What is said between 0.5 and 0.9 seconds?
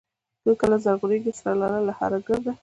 کله